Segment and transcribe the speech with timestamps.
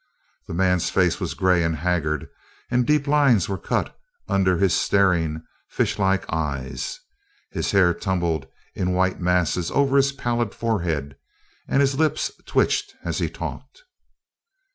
[0.47, 2.27] The man's face was gray and haggard,
[2.71, 3.95] and deep lines were cut
[4.27, 6.99] under his staring, fish like eyes.
[7.51, 11.17] His hair tumbled in white masses over his pallid forehead,
[11.67, 13.83] and his lips twitched as he talked.